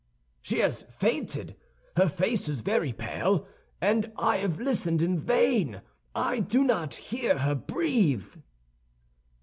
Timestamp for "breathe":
7.53-8.35